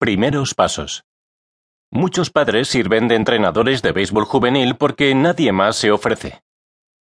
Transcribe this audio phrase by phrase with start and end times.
[0.00, 1.02] Primeros pasos.
[1.90, 6.40] Muchos padres sirven de entrenadores de béisbol juvenil porque nadie más se ofrece.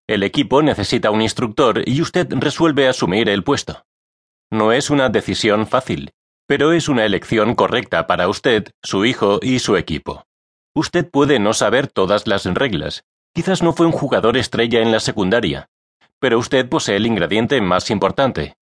[0.08, 3.84] El equipo necesita un instructor y usted resuelve asumir el puesto.
[4.50, 6.10] No es una decisión fácil,
[6.48, 10.24] pero es una elección correcta para usted, su hijo y su equipo.
[10.74, 14.98] Usted puede no saber todas las reglas, quizás no fue un jugador estrella en la
[14.98, 15.68] secundaria,
[16.18, 18.56] pero usted posee el ingrediente más importante,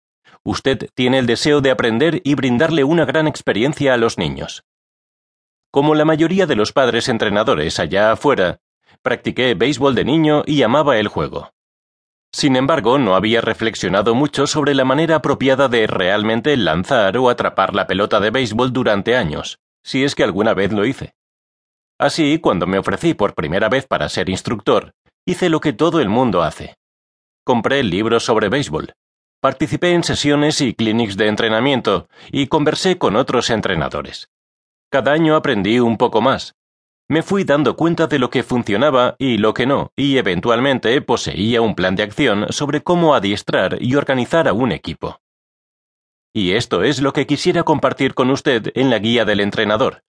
[0.45, 4.63] Usted tiene el deseo de aprender y brindarle una gran experiencia a los niños.
[5.71, 8.59] Como la mayoría de los padres entrenadores allá afuera,
[9.01, 11.51] practiqué béisbol de niño y amaba el juego.
[12.31, 17.73] Sin embargo, no había reflexionado mucho sobre la manera apropiada de realmente lanzar o atrapar
[17.73, 21.15] la pelota de béisbol durante años, si es que alguna vez lo hice.
[21.97, 24.93] Así, cuando me ofrecí por primera vez para ser instructor,
[25.25, 26.75] hice lo que todo el mundo hace.
[27.43, 28.93] Compré libros sobre béisbol,
[29.45, 34.27] Participé en sesiones y clinics de entrenamiento y conversé con otros entrenadores.
[34.89, 36.55] Cada año aprendí un poco más.
[37.07, 41.61] Me fui dando cuenta de lo que funcionaba y lo que no, y eventualmente poseía
[41.61, 45.19] un plan de acción sobre cómo adiestrar y organizar a un equipo.
[46.33, 50.01] Y esto es lo que quisiera compartir con usted en la guía del entrenador.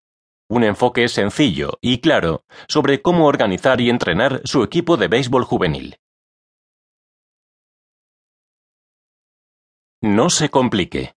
[0.49, 5.99] Un enfoque sencillo y claro sobre cómo organizar y entrenar su equipo de béisbol juvenil.
[10.07, 11.17] No se complique.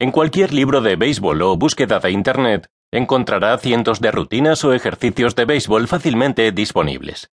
[0.00, 5.36] En cualquier libro de béisbol o búsqueda de Internet encontrará cientos de rutinas o ejercicios
[5.36, 7.30] de béisbol fácilmente disponibles.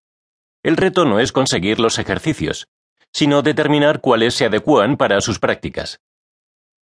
[0.61, 2.67] El reto no es conseguir los ejercicios,
[3.13, 6.01] sino determinar cuáles se adecúan para sus prácticas.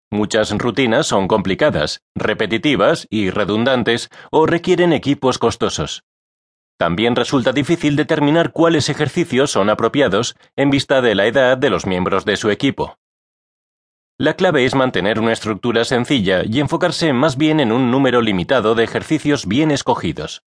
[0.09, 6.05] Muchas rutinas son complicadas, repetitivas y redundantes o requieren equipos costosos.
[6.77, 11.85] También resulta difícil determinar cuáles ejercicios son apropiados en vista de la edad de los
[11.85, 12.97] miembros de su equipo.
[14.17, 18.73] La clave es mantener una estructura sencilla y enfocarse más bien en un número limitado
[18.73, 20.41] de ejercicios bien escogidos.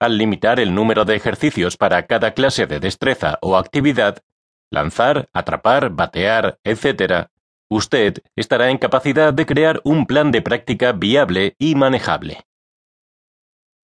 [0.00, 4.22] Al limitar el número de ejercicios para cada clase de destreza o actividad,
[4.70, 7.28] lanzar, atrapar, batear, etc.,
[7.68, 12.46] usted estará en capacidad de crear un plan de práctica viable y manejable.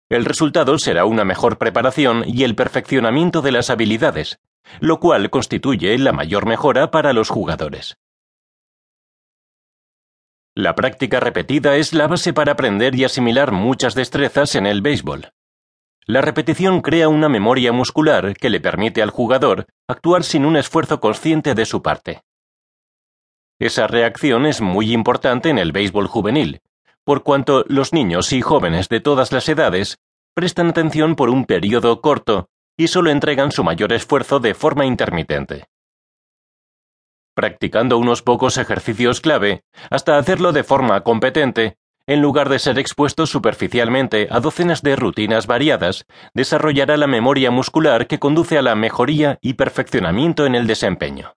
[0.08, 4.38] El resultado será una mejor preparación y el perfeccionamiento de las habilidades,
[4.78, 7.96] lo cual constituye la mayor mejora para los jugadores.
[10.56, 15.32] La práctica repetida es la base para aprender y asimilar muchas destrezas en el béisbol.
[16.06, 21.00] La repetición crea una memoria muscular que le permite al jugador actuar sin un esfuerzo
[21.00, 22.22] consciente de su parte.
[23.58, 26.60] Esa reacción es muy importante en el béisbol juvenil,
[27.02, 29.98] por cuanto los niños y jóvenes de todas las edades
[30.34, 35.66] prestan atención por un periodo corto y solo entregan su mayor esfuerzo de forma intermitente
[37.34, 43.26] practicando unos pocos ejercicios clave, hasta hacerlo de forma competente, en lugar de ser expuesto
[43.26, 49.38] superficialmente a docenas de rutinas variadas, desarrollará la memoria muscular que conduce a la mejoría
[49.40, 51.34] y perfeccionamiento en el desempeño.